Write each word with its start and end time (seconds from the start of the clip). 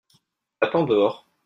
Attends 0.61 0.85
dehors. 0.87 1.27